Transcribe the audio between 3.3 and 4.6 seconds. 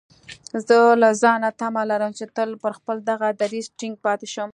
دريځ ټينګ پاتې شم.